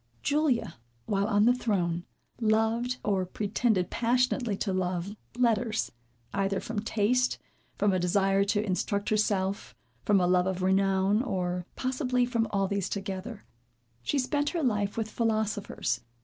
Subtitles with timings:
[0.23, 2.05] Julia, while on the throne,
[2.39, 5.91] loved, or pretended passionately to love, letters.
[6.33, 7.37] Either from taste,
[7.77, 12.67] from a desire to instruct herself, from a love of renown, or possibly from all
[12.67, 13.45] these together,
[14.01, 16.01] she spent her life with philosophers.